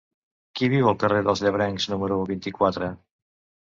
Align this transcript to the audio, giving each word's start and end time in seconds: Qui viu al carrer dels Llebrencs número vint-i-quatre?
Qui 0.59 0.69
viu 0.75 0.89
al 0.93 0.97
carrer 1.05 1.21
dels 1.29 1.45
Llebrencs 1.45 1.89
número 1.95 2.21
vint-i-quatre? 2.35 2.95